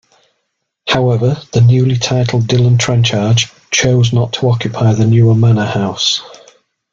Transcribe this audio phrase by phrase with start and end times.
[0.87, 6.23] However, the newly titled Dillon-Trenchards chose not to occupy the newer manor house.